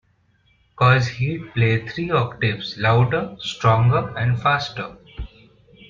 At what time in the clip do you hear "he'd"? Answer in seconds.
1.09-1.53